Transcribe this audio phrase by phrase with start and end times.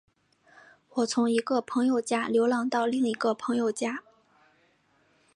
[0.95, 4.01] 我从一个朋友家流浪到另一个朋友家。